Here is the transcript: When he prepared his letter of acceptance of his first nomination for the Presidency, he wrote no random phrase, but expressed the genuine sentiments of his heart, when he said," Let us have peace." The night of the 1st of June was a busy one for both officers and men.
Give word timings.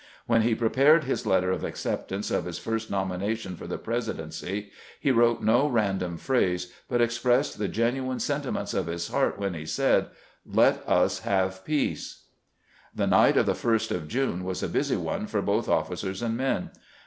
When 0.25 0.41
he 0.41 0.55
prepared 0.55 1.03
his 1.03 1.27
letter 1.27 1.51
of 1.51 1.63
acceptance 1.63 2.31
of 2.31 2.45
his 2.45 2.57
first 2.57 2.89
nomination 2.89 3.55
for 3.55 3.67
the 3.67 3.77
Presidency, 3.77 4.71
he 4.99 5.11
wrote 5.11 5.43
no 5.43 5.67
random 5.67 6.17
phrase, 6.17 6.73
but 6.89 7.01
expressed 7.01 7.59
the 7.59 7.67
genuine 7.67 8.19
sentiments 8.19 8.73
of 8.73 8.87
his 8.87 9.09
heart, 9.09 9.37
when 9.37 9.53
he 9.53 9.67
said," 9.67 10.07
Let 10.43 10.81
us 10.89 11.19
have 11.19 11.63
peace." 11.63 12.23
The 12.95 13.05
night 13.05 13.37
of 13.37 13.45
the 13.45 13.53
1st 13.53 13.91
of 13.91 14.07
June 14.07 14.43
was 14.43 14.63
a 14.63 14.69
busy 14.69 14.97
one 14.97 15.27
for 15.27 15.43
both 15.43 15.69
officers 15.69 16.23
and 16.23 16.35
men. 16.35 16.71